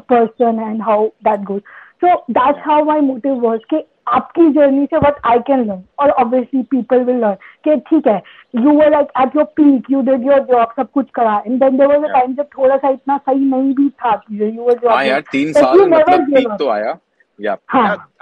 [0.00, 1.60] person and how that goes
[2.04, 3.78] so that's how my motive was के
[4.14, 8.16] आपकी जर्नी से व्हाट आई कैन लर्न और ऑब्वियसली पीपल विल लर्न कि ठीक है
[8.56, 11.36] you were like at your peak you did your job सब कुछ करा.
[11.46, 14.62] And then there was a time जब थोड़ा सा इतना सही नहीं भी था यू
[14.62, 16.96] वर जॉब हाँ यार 3 साल मतलब पीक तो आया.
[17.38, 17.56] Yeah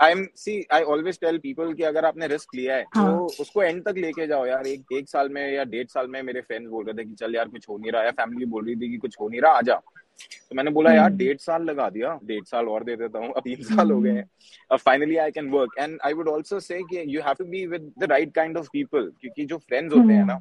[0.02, 3.06] I am see I always tell people कि अगर आपने रिस्क लिया है हाँ.
[3.06, 4.66] तो उसको एंड तक लेके जाओ यार.
[4.66, 7.34] एक एक साल में या डेढ़ साल में मेरे फ्रेंड्स बोल रहे थे कि चल
[7.36, 8.02] यार कुछ हो नहीं रहा.
[8.02, 9.80] है फैमिली बोल रही थी कि कुछ हो नहीं रहा आ जा.
[10.18, 13.32] तो मैंने बोला यार हम्म। डेढ़ साल लगा दिया डेढ़ साल और दे देता हूँ
[13.32, 14.28] अब तीन साल हो गए हैं
[14.70, 17.92] अब finally I can work and I would also say you have to be with
[17.98, 20.40] the right kind of people क्योंकि जो फ्रेंड्स होते हैं ना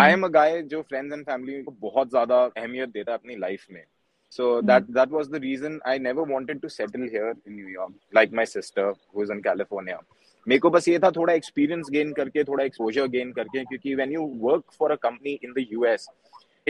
[0.00, 3.36] आई एम अ गाय जो फ्रेंड्स एंड फैमिली को बहुत ज़्यादा अहमियत देता है अपनी
[3.38, 3.84] लाइफ में
[4.32, 4.66] So mm.
[4.66, 8.32] that that was the reason I never wanted to settle here in New York, like
[8.32, 9.98] my sister who is in California.
[10.46, 14.12] मेरे को बस ये था थोड़ा एक्सपीरियंस गेन करके थोड़ा एक्सपोजर गेन करके क्योंकि when
[14.12, 16.06] you work for a company in the US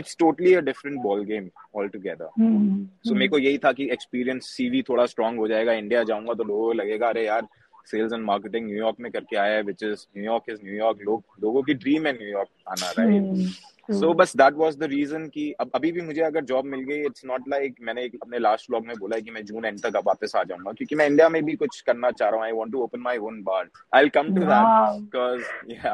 [0.01, 2.29] it's totally a different ball game all together
[3.07, 6.45] so मेरे को यही था कि एक्सपीरियंस सीवी थोड़ा स्ट्रांग हो जाएगा इंडिया जाऊँगा तो
[6.45, 7.49] लोगों को लगेगा अरे यार
[7.87, 11.63] सेल्स एंड मार्केटिंग न्यूयॉर्क में करके आया है which is New York is New York लोग लोगों
[11.63, 13.49] की ड्रीम है न्यूयॉर्क आना राइट
[13.92, 17.00] सो बस दैट वाज द रीजन कि अब अभी भी मुझे अगर जॉब मिल गई
[17.00, 19.81] इट्स नॉट लाइक मैंने एक अपने लास्ट व्लॉग में बोला है कि मैं जून एंड
[19.81, 22.53] तक वापस आ जाऊँगा क्योंकि मैं इंडिया में भी कुछ करना चाह रहा हूँ। I
[22.53, 25.92] want to open my own bar I will come to that because yeah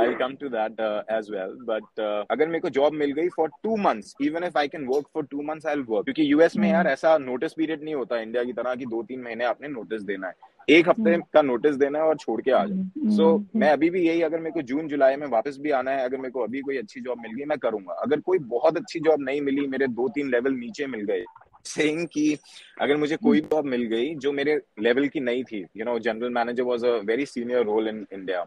[0.00, 0.80] I will come to that
[1.10, 4.68] as well but अगर मेरे को जॉब मिल गई for two months even if I
[4.68, 6.74] can work for two months I will work क्योंकि US में hmm.
[6.74, 10.02] यार ऐसा notice period नहीं होता इंडिया की तरह की दो तीन महीने आपने नोटिस
[10.02, 10.34] देना है।
[10.68, 13.22] एक हफ़्ते हम्म। का नोटिस देना है और छोड़ के आ जाओ। सो हम्म, so,
[13.22, 16.04] हम्म, मैं अभी भी यही अगर मेरे को जून जुलाई में वापस भी आना है
[16.04, 19.00] अगर मेरे को अभी कोई अच्छी जॉब मिल गई मैं करूँगा। अगर कोई बहुत अच्छी
[19.00, 21.24] जॉब नहीं मिली मेरे दो तीन लेवल नीचे मिल गए
[21.64, 22.38] सेइंग कि
[22.80, 26.30] अगर मुझे कोई जॉब मिल गई जो मेरे लेवल की नहीं थी you know general
[26.30, 28.46] manager was a very senior role in India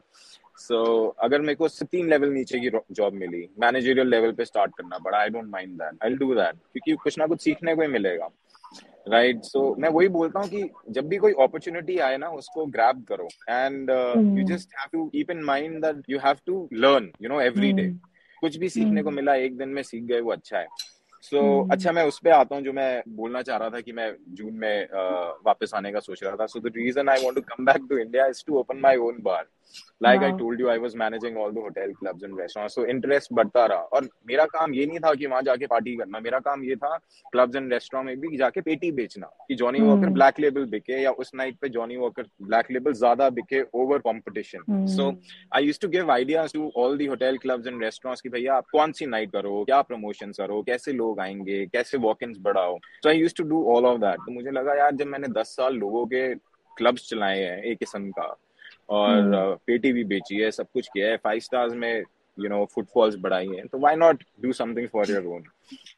[0.57, 0.83] so
[1.19, 5.17] अगर मेरे को तीन लेवल नीचे की जॉब मिली मैनेजरियल लेवल पे स्टार्ट करना पड़ा
[5.17, 8.29] I don't mind that I do that क्योंकि कुछ ना कुछ सीखने को ही मिलेगा।
[9.11, 9.47] Right right?
[9.47, 13.03] सो so, मैं वही बोलता हूँ कि जब भी कोई अपॉर्चुनिटी आए ना उसको ग्रैब
[13.09, 13.89] करो। And
[14.39, 17.71] you just have to keep in mind that you have to learn you know every
[17.73, 17.87] day
[18.41, 19.17] कुछ भी सीखने को hmm.
[19.17, 20.67] मिला एक दिन में सीख गए वो अच्छा है।
[21.21, 21.71] सो so, hmm.
[21.71, 24.53] अच्छा मैं उस पर आता हूँ जो मैं बोलना चाह रहा था कि मैं जून
[24.53, 27.65] में uh, वापस आने का सोच रहा था। So the reason I want to come
[27.65, 29.47] back to India is to open my own bar
[30.03, 33.33] like I told you I was managing all the hotel clubs and restaurants so interest
[33.33, 36.63] बढ़ता रहा। और मेरा काम ये नहीं था कि वहाँ जाके पार्टी करना। मेरा काम
[36.63, 36.95] ये था
[37.31, 41.11] क्लब्स एंड रेस्टोरेंट में भी जाके पेटी बेचना कि जॉनी वॉकर ब्लैक लेबल बिके या
[41.13, 45.11] उस नाइट पे जॉनी वॉकर ब्लैक लेबल ज़्यादा बिके over competition so
[45.55, 48.65] I use to give ideas to all the hotel clubs and restaurants की भैया आप
[48.71, 49.63] कौन सी नाइट करो?
[49.65, 50.61] क्या प्रमोशन करो?
[50.63, 51.65] कैसे लोग आएँगे?
[51.67, 52.77] कैसे वॉक इन बढ़ाओ?
[53.03, 55.55] So I use to do all of that तो मुझे लगा यार जब मैंने दस
[55.57, 56.27] साल लोगों के
[56.77, 58.35] क्लब्स चलाए हैं एक किस्म का
[58.89, 62.03] और हम्म। पेटी भी बेची है सब कुछ किया है। फाइव स्टार्स में
[62.37, 65.43] यू नो फुटफॉल्स बढ़ाई है तो why not do something for your own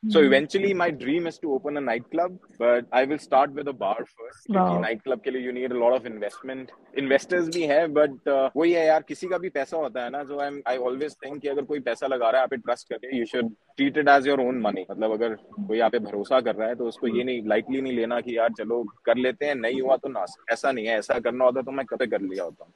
[0.10, 0.28] so hmm.
[0.28, 3.98] eventually my dream is to open a nightclub but I will start with a bar
[3.98, 4.56] first wow.
[4.56, 6.66] क्योंकि nightclub के लिए you need a lot of investment.
[7.00, 10.24] Investors भी हैं but uh, वही है यार किसी का भी पैसा होता है ना
[10.24, 12.90] so I'm I always think कि अगर कोई पैसा लगा रहा है आप पे ट्रस्ट
[12.94, 14.84] करके you should treat it as your own money.
[14.92, 15.34] मतलब अगर
[15.68, 18.38] कोई आप पे भरोसा कर रहा है तो उसको ये नहीं लाइटली नहीं लेना कि
[18.38, 21.62] यार चलो कर लेते हैं नहीं हुआ तो ना ऐसा नहीं है ऐसा करना होता
[21.62, 22.72] तो मैं कभी कर लिया होता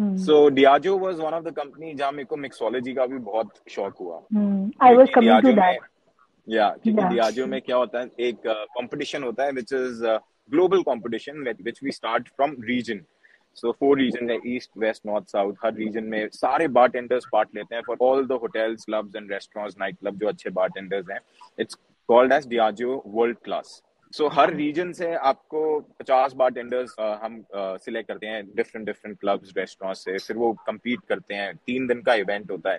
[0.00, 3.96] so Diageo was one of the company जहाँ मेरे को मिक्सोलॉजी का भी बहुत शौक
[4.00, 4.16] हुआ।
[4.82, 5.78] I was coming to that
[6.48, 10.04] yeah क्योंकि डियाजो में क्या होता है एक कंपटीशन uh, होता है which is
[10.50, 13.00] global competition which we start from region
[13.56, 17.48] so four region है ईस्ट वेस्ट नॉर्थ साउथ हर रीजन में सारे बार टेंडर्स पार्ट
[17.54, 21.10] लेते हैं for all the hotels clubs and restaurants night club जो अच्छे बार टेंडर्स
[21.10, 21.18] हैं
[21.60, 21.78] it's
[22.08, 25.60] called as Diageo World Class so her region से आपको
[26.00, 31.00] पचास बार टेंडर्स हम सिलेक्ट करते हैं डिफरेंट डिफरेंट क्लब्स रेस्टोरेंट से फिर वो कम्पीट
[31.08, 32.78] करते हैं तीन दिन का इवेंट होता है.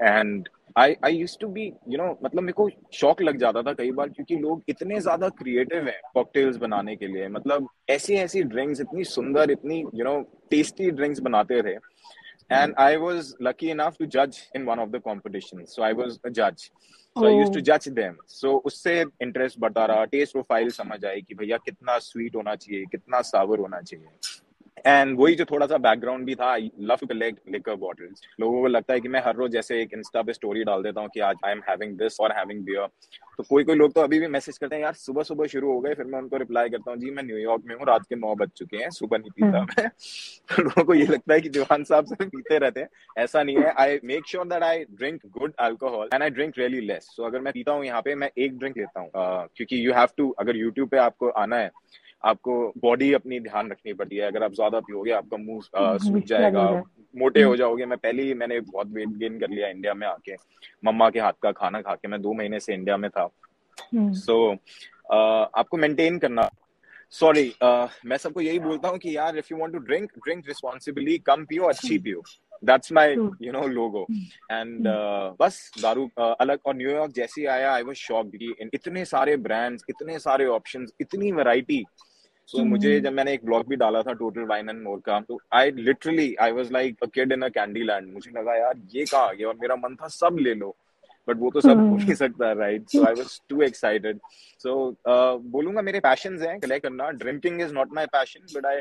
[0.00, 3.72] And I I use to be you know मतलब मेरे को शौक लग जाता था
[3.72, 8.42] कई बार क्योंकि लोग इतने ज़्यादा क्रिएटिव हैं कॉकटेल्स बनाने के लिए मतलब ऐसी ऐसी
[8.54, 11.78] ड्रिंक्स इतनी सुंदर इतनी यू नो टेस्टी ड्रिंक्स बनाते थे
[12.50, 15.74] and I was lucky enough to judge in one of the competitions.
[15.74, 16.70] So I was a judge.
[17.16, 17.26] So oh.
[17.26, 18.16] I used to judge them.
[18.28, 22.84] So उससे इंटरेस्ट बढ़ता रहा test profile समझ आई कि भैया कितना sweet होना चाहिए
[22.92, 24.42] कितना सावर होना चाहिए
[24.78, 28.60] एंड वही जो थोड़ा सा बैकग्राउंड भी था I love to collect liquor bottles लोगों
[28.60, 31.08] को लगता है कि मैं हर रोज जैसे एक इंस्टा पे स्टोरी डाल देता हूँ
[31.14, 32.86] कि आज आई एम हैविंग दिस और हैविंग बियर
[33.38, 35.78] तो कोई कोई लोग तो अभी भी मैसेज करते हैं यार सुबह सुबह शुरू हो
[35.80, 38.34] गए फिर मैं उनको रिप्लाई करता हूँ जी मैं न्यूयॉर्क में हूँ रात के नौ
[38.34, 39.88] बज चुके हैं सुबह नहीं पीता हम्म। मैं।
[40.48, 43.56] तो लोगों को ये लगता है कि जवान साहब से पीते रहते हैं। ऐसा नहीं
[43.56, 47.24] है। I make sure that I drink good alcohol and I drink really less so
[47.24, 49.10] अगर मैं पीता हूँ यहाँ पे मैं एक ड्रिंक लेता हूँ।
[49.56, 51.70] क्योंकि यू हैव टू अगर यूट्यूब पे आपको आना है
[52.24, 55.60] आपको बॉडी अपनी ध्यान रखनी पड़ती है। अगर आप ज़्यादा पियोगे आपका मुँह
[56.04, 56.70] सूख जाएगा
[57.14, 60.34] मोटे हो जाओगे। मैं पहले ही मैंने बहुत वेट गेन कर लिया इंडिया में आके।
[60.84, 63.26] मम्मा के हाथ का खाना खा के मैं दो महीने से इंडिया में था।
[63.78, 66.48] So hmm. so, uh, आपको मेंटेन करना।
[67.12, 70.44] सॉरी uh, मैं सबको यही बोलता हूँ कि यार if you want to drink drink
[70.48, 72.22] responsibly कम पियो अच्छी पियो।
[72.64, 74.06] That's my you know logo
[74.50, 74.86] and
[75.40, 79.84] बस दारू uh, अलग। और न्यूयॉर्क जैसे आया आई वाज शॉक्ड कि इतने सारे ब्रांड्स
[79.90, 81.84] इतने सारे ऑप्शंस इतनी वैरायटी
[82.46, 85.20] सो so, मुझे जब मैंने एक ब्लॉग भी डाला था टोटल वाइन एंड मोर का
[85.20, 88.74] तो I literally I was like a kid in a candy land मुझे लगा यार
[88.94, 89.48] ये कहा गया?
[89.48, 90.76] और मेरा मन था सब ले लो।
[91.28, 94.18] बट वो तो सब हो नहीं सकता right so I was too excited
[94.60, 94.74] so
[95.50, 98.80] बोलूँगा मेरे पैशंस हैं कलेक्ट करना। Drinking is not my passion but I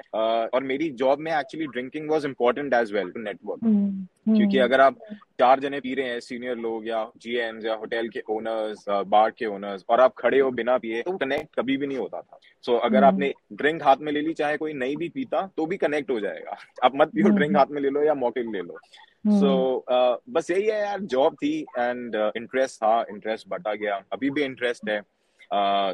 [0.49, 4.97] और मेरी जॉब में actually drinking was important as well to network क्योंकि अगर आप
[5.39, 9.45] चार जने पी रहे हैं सीनियर लोग या जीएम या होटल के ओनर्स बार के
[9.45, 12.71] ओनर्स और आप खड़े हो बिना पिए तो कनेक्ट कभी भी नहीं होता था। सो
[12.71, 15.77] so, अगर आपने ड्रिंक हाथ में ले ली चाहे कोई नहीं भी पीता तो भी
[15.77, 18.79] कनेक्ट हो जाएगा। आप मत पियो ड्रिंक हाथ में ले लो या मॉकटेल ले लो।
[19.27, 24.03] सो so, uh, बस यही है यार जॉब थी एंड इंटरेस्ट था इंटरेस्ट बटा गया।
[24.13, 25.01] अभी भी इंटरेस्ट है।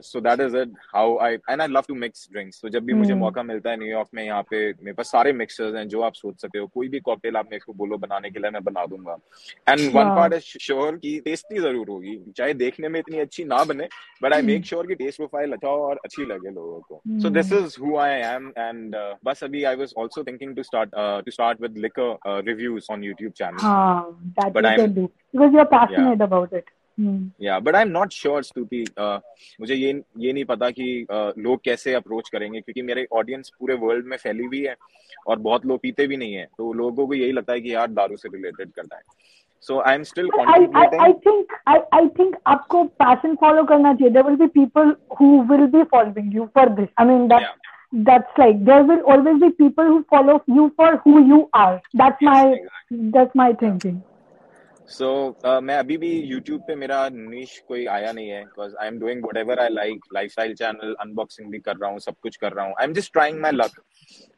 [0.03, 2.93] So that is it how I and I love to mix drinks तो जब भी
[2.93, 6.13] मुझे मौका मिलता है न्यूयॉर्क में यहाँ पे मेरे पास सारे मिक्सर्स हैं जो आप
[6.13, 8.85] सोच सकते हो। कोई भी कॉकटेल आप मेरे को बोलो बनाने के लिए मैं बना
[8.85, 9.17] दूँगा।
[9.69, 13.63] And one part is sure की टेस्टी ज़रूर होगी। चाहे देखने में इतनी अच्छी ना
[13.63, 13.87] बने
[14.23, 17.29] बट आई मेक श्योर की टेस्ट प्रोफ़ाइल अच्छा हो और अच्छी लगे लोगों को। So
[17.29, 18.95] this is who I am and
[19.25, 23.37] बस अभी I was also thinking to start to start with liquor reviews on YouTube
[23.37, 26.25] channel but I एम because you're passionate yeah.
[26.25, 26.69] about it.
[27.41, 31.63] Yeah but I am not sure Stuti मुझे ये ये नहीं पता कि uh, लोग
[31.65, 34.75] कैसे अप्रोच करेंगे क्योंकि मेरे ऑडियंस पूरे वर्ल्ड में फैली हुई है
[35.27, 37.87] और बहुत लोग पीते भी नहीं है तो लोगों को यही लगता है कि यार
[37.91, 39.01] दारू से रिलेटेड करना है।
[39.61, 44.35] So I am still I think I think आपको पैशन फॉलो करना चाहिए। There will
[44.35, 47.47] be people who will be following you for this I mean that
[48.07, 51.81] that's like there will always be people who follow you for who you are.
[52.01, 52.41] That's my
[53.15, 53.95] that's my thinking.
[54.89, 58.75] So so, uh, मैं अभी भी YouTube पे मेरा निश कोई आया नहीं है because
[58.75, 62.35] I am doing whatever I like lifestyle channel unboxing भी कर रहा हूँ सब कुछ
[62.35, 63.79] कर रहा हूँ। I am just trying my luck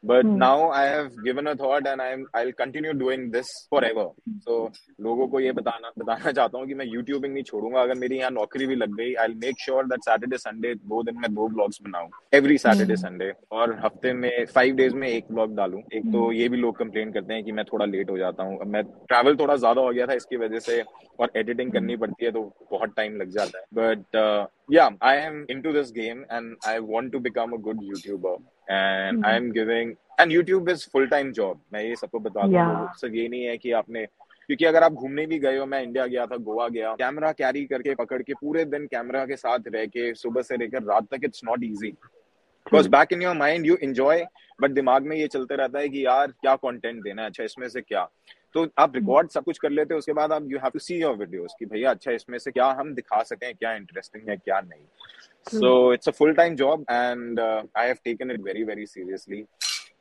[0.06, 3.52] but now I have given a thought and I I will continue doing this
[3.84, 4.58] forever so
[5.00, 8.30] लोगों को ये बताना बताना चाहता हूँ कि मैं यूट्यूबिंग नहीं छोड़ूँगा। अगर मेरी यहाँ
[8.30, 11.78] नौकरी भी लग गई I make sure that Saturday Sunday दो दिन में दो ब्लॉग्स
[11.82, 16.26] बनाऊँ। एवरी सैटरडे संडे और हफ़्ते में फाइव डेज़ में एक ब्लॉग डालू। एक तो
[16.26, 16.34] hmm.
[16.34, 19.36] ये भी लोग कंप्लेन करते हैं कि मैं थोड़ा लेट हो जाता हूँ। मैं ट्रैवल
[19.36, 20.82] थोड़ा ज़्यादा हो गया था इसकी वजह से
[21.20, 25.44] और एडिटिंग करनी पड़ती है तो बहुत टाइम लग जाता है। But yeah I am
[25.62, 28.36] into this game and I want to become a good YouTuber
[28.70, 32.88] and I am giving and YouTube is full time job मैं ये सबको बता दूँ.
[32.94, 34.06] सिर्फ़ ये नहीं है कि आपने
[34.48, 37.64] क्योंकि अगर आप घूमने भी गए हो मैं इंडिया गया था गोवा गया कैमरा कैरी
[37.64, 41.24] करके पकड़ के पूरे दिन कैमरा के साथ रह के सुबह से लेकर रात तक
[41.24, 44.24] it's not easy because back in your mind you enjoy
[44.62, 47.68] but दिमाग में ये चलते रहता है कि यार क्या कंटेंट देना है अच्छा इसमें
[47.68, 48.08] से क्या?
[48.54, 51.00] तो आप रिकॉर्ड सब कुछ कर लेते हो उसके बाद आप you have to see
[51.00, 54.60] your videos कि भैया अच्छा इसमें से क्या हम दिखा सकें क्या इंटरेस्टिंग है क्या
[54.60, 57.40] नहीं। So it's a full time job and
[57.76, 59.44] I have taken it very very seriously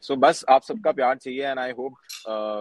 [0.02, 1.94] so बस आप सबका प्यार चाहिए एंड आई होप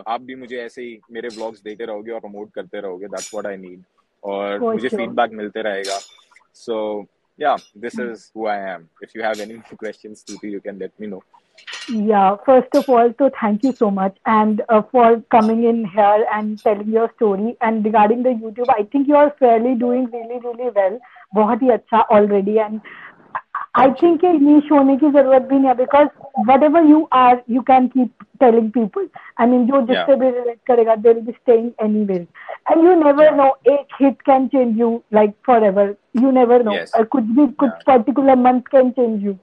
[0.09, 3.47] आप भी मुझे ऐसे ही मेरे व्लॉग्स देते रहोगे और प्रमोट करते रहोगे। दैट्स व्हाट
[3.47, 3.83] आई नीड
[4.25, 5.31] और मुझे फीडबैक.
[5.31, 5.99] मिलते रहेगा।
[6.55, 7.07] सो
[7.39, 7.85] या hmm.
[7.89, 11.21] is who i am if you have any questions Stuti, you can let me know
[11.90, 16.26] Yeah, first of all, so thank you so much and uh, for coming in here
[16.34, 17.56] and telling your story.
[17.62, 21.00] And regarding the YouTube, I think you are fairly doing really, really well.
[21.36, 22.82] बहुत ही अच्छा already and
[23.76, 26.08] I think ये niche होने की जरूरत भी नहीं है because
[26.50, 29.08] whatever you are, you can keep telling people.
[29.38, 32.26] I mean, जो जिससे भी relate करेगा, they will be staying anywhere.
[32.70, 33.36] And you never yeah.
[33.36, 35.98] know, एक hit can change you like forever.
[36.14, 36.78] You never know.
[36.80, 36.96] Yes.
[37.00, 37.84] Uh, कुछ भी कुछ yeah.
[37.92, 39.38] particular month can change you.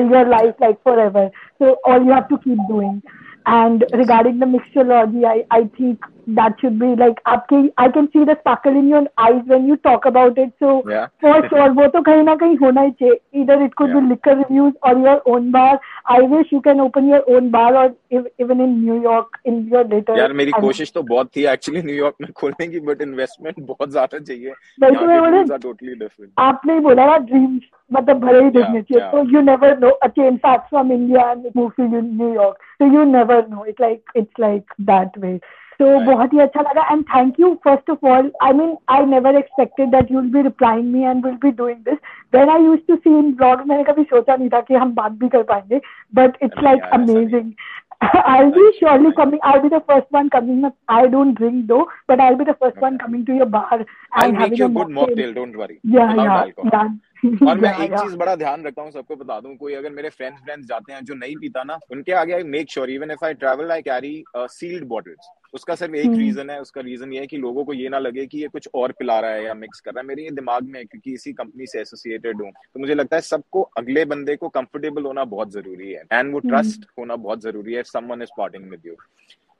[0.00, 1.30] your life like forever.
[1.58, 3.02] So all you have to keep doing.
[3.46, 6.00] And regarding the mixology, I, I think
[6.34, 9.76] that should be like आपके I can see the sparkle in your eyes when you
[9.76, 10.52] talk about it.
[10.58, 11.06] So yeah.
[11.20, 13.18] for sure वो तो कहीं ना कहीं होना ही चाहिए.
[13.32, 14.00] Either it could yeah.
[14.00, 15.80] be liquor reviews or your own bar.
[16.06, 19.84] I wish you can open your own bar or even in New York in your
[19.84, 20.16] later.
[20.18, 24.18] यार मेरी कोशिश तो बहुत थी एक्चुअली न्यूयॉर्क में खोलने की बट इन्वेस्टमेंट बहुत ज़्यादा
[24.18, 24.52] चाहिए.
[24.80, 25.98] वैसे मैं बोले टोटली.
[26.38, 27.62] आपने ही बोला ना ड्रीम्स
[27.92, 29.10] मतलब भले ही देखने चाहिए.
[29.12, 29.92] So you never know.
[30.02, 32.58] A chain starts from India and moves to New York.
[32.78, 33.62] So you never know.
[33.62, 35.40] It's like it's like that way.
[35.80, 39.36] तो बहुत ही अच्छा लगा and thank you first of all I mean I never
[39.38, 41.98] expected that you will be replying me and will be doing this
[42.32, 45.12] then I use to see in blog मैंने कभी सोचा नहीं था कि हम बात
[45.22, 45.80] भी कर पाएँगे
[46.14, 47.52] but it's like amazing
[48.00, 49.38] I'll be surely coming.
[49.42, 50.70] I'll be the first one coming.
[50.88, 53.86] I don't drink though, but I'll be the first one coming to your bar and
[54.12, 55.34] I'll make you a good mocktail.
[55.34, 55.80] Don't worry.
[55.84, 56.88] Yeah, yeah, yeah.
[57.48, 60.42] और मैं एक चीज़ बड़ा ध्यान रखता हूँ सबको बता दूँ कोई अगर मेरे फ्रेंड्स
[60.42, 63.34] फ्रेंड्स जाते हैं जो नहीं पीता ना उनके आगे I make sure even if I
[63.34, 67.36] travel I carry sealed bottles उसका सिर्फ़ एक रीजन है उसका रीजन ये है कि
[67.38, 69.90] लोगों को ये ना लगे कि ये कुछ और पिला रहा है या मिक्स कर
[69.90, 72.94] रहा है। मेरे ये दिमाग में है क्योंकि इसी कंपनी से एसोसिएटेड हूँ। तो मुझे
[72.94, 77.16] लगता है सबको अगले बंदे को कंफर्टेबल होना बहुत ज़रूरी है। एंड वो ट्रस्ट होना
[77.18, 78.96] बहुत ज़रूरी है someone is parting with you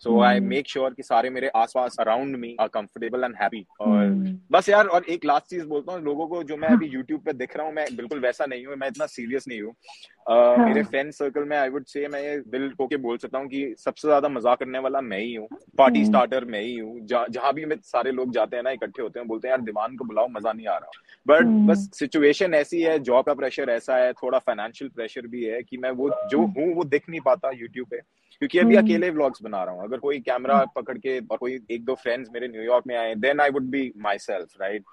[0.01, 4.05] so I make sure कि सारे मेरे आसपास around me are comfortable and happy और
[4.05, 4.35] hmm.
[4.53, 7.33] बस यार और एक लास्ट चीज़ बोलता हूँ लोगों को जो मैं अभी यूट्यूब पे
[7.33, 10.83] दिख रहा हूँ मैं बिल्कुल वैसा नहीं हूँ मैं इतना सीरियस नहीं हूँ। uh, मेरे
[10.83, 13.75] फ्रेंड सर्कल में आई वुड से मैं ये दिल को के बोल सकता हूँ कि
[13.79, 16.09] सबसे ज़्यादा मज़ाक करने वाला मैं ही हूँ पार्टी hmm.
[16.09, 19.29] स्टार्टर मैं ही हूँ। जहाँ भी मैं सारे लोग जाते हैं ना इकट्ठे होते हैं
[19.29, 20.91] बोलते हैं यार दिमाग को बुलाओ मज़ा नहीं आ रहा।
[21.27, 21.69] But hmm.
[21.69, 25.79] बस सिचुएशन ऐसी है जॉब का प्रेशर ऐसा है थोड़ा फाइनेंशियल प्रेशर भी है कि
[25.79, 28.01] मैं वो जो हूँ वो दिख नहीं पाता यूट्यूब पे।
[28.42, 31.59] क्योंकि अभी हम्म। अकेले व्लॉग्स बना रहा हूँ। अगर कोई कैमरा पकड़ के और कोई
[31.70, 34.85] एक दो फ्रेंड्स मेरे न्यूयॉर्क में आए then I would be myself right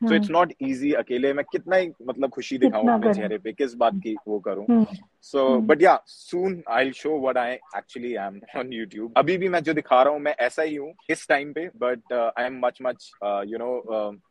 [0.00, 3.74] so it's not easy अकेले मैं कितना ही मतलब खुशी दिखाऊँ अपने चेहरे पे किस
[3.76, 4.84] बात की वो करूँ।
[5.22, 9.62] So but yeah soon I show what I actually am on YouTube अभी भी मैं
[9.62, 12.78] जो दिखा रहा हूँ मैं ऐसा ही हूँ इस टाइम पे but I am much
[12.82, 13.82] much you know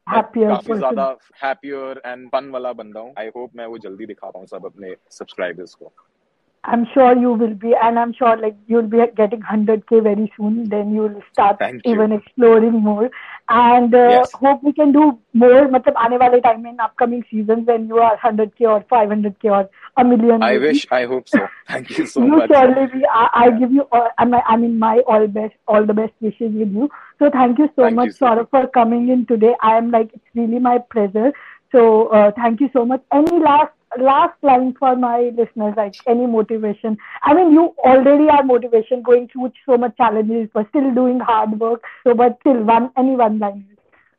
[0.10, 4.46] काफ़ी ज़्यादा हैप्पियर एंड फन वाला बंदा हूँ। आई होप मैं वो जल्दी दिखा पाऊँ
[4.48, 5.94] सब अपने सब्सक्राइबर्स को।
[6.67, 10.67] I'm sure you will be, and I'm sure like you'll be getting 100k very soon.
[10.71, 12.17] Then you'll start Thank even you.
[12.17, 13.11] exploring more,
[13.51, 14.33] and uh, yes.
[14.33, 15.69] hope we can do more.
[15.75, 19.69] मतलब आने वाले time in upcoming seasons when you are 100k or 500k or
[19.99, 20.43] a million.
[20.43, 20.67] I maybe.
[20.69, 21.47] wish, I hope so.
[21.69, 22.49] Thank you so you much.
[22.49, 23.05] You surely be.
[23.13, 26.13] I, I give you, all, I mean, I mean, my all best, all the best
[26.21, 26.89] wishes with you.
[27.19, 29.55] So thank you so thank much, you so Saurabh, for coming in today.
[29.61, 31.33] I am like, it's really my pleasure.
[31.73, 33.03] So uh, thank you so much.
[33.13, 36.98] Any last last line for my listeners, like any motivation.
[37.24, 41.60] I mean, you already are motivation going through so much challenges, but still doing hard
[41.60, 41.84] work.
[42.04, 43.66] So, but still, one any one line.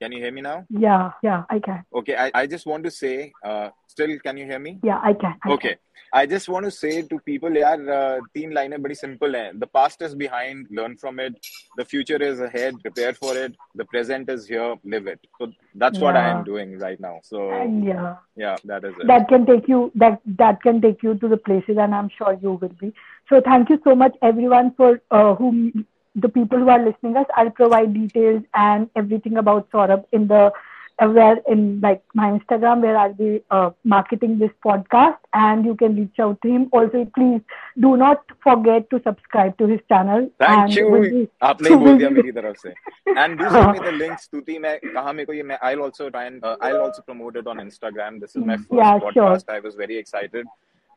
[0.00, 0.64] Can you hear me now?
[0.70, 1.84] Yeah, yeah, I can.
[1.94, 4.78] Okay, I, I just want to say, uh, still, can you hear me?
[4.82, 5.34] Yeah, I can.
[5.44, 5.68] I okay.
[5.68, 5.78] Can.
[6.12, 9.32] I just want to say to people, yeah, uh, teen line very simple.
[9.32, 9.52] Hai.
[9.54, 11.34] The past is behind, learn from it.
[11.76, 13.54] The future is ahead, prepare for it.
[13.76, 15.20] The present is here, live it.
[15.38, 16.04] So that's yeah.
[16.04, 17.20] what I am doing right now.
[17.22, 19.06] So and yeah, yeah, that is it.
[19.06, 22.36] That can take you that that can take you to the places, and I'm sure
[22.42, 22.92] you will be.
[23.28, 27.25] So thank you so much, everyone, for uh, whom the people who are listening us,
[27.35, 30.51] I'll provide details and everything about Saurabh in the
[30.99, 35.75] uh, where in like my Instagram where I'll be uh, marketing this podcast and you
[35.75, 36.69] can reach out to him.
[36.71, 37.41] Also, please
[37.79, 40.29] do not forget to subscribe to his channel.
[40.39, 41.27] Thank you.
[41.43, 42.73] आपने बोल दिया मेरी तरफ से.
[43.17, 44.29] And do send me the links.
[44.29, 47.35] Stuti, मैं कहाँ मेरे को ये मैं I'll also try and uh, I'll also promote
[47.35, 48.21] it on Instagram.
[48.21, 49.45] This is my first yeah, podcast.
[49.45, 49.55] Sure.
[49.55, 50.45] I was very excited.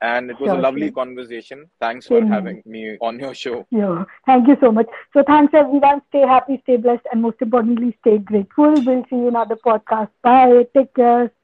[0.04, 1.00] and it was sure, a lovely sure.
[1.02, 1.66] conversation.
[1.80, 3.66] Thanks for having me on your show.
[3.72, 4.88] Yeah, thank you so much.
[5.14, 6.02] So thanks everyone.
[6.10, 8.82] Stay happy, stay blessed, and most importantly, stay grateful.
[8.82, 10.10] We'll see you in another podcast.
[10.22, 10.68] Bye.
[10.76, 11.32] Take care.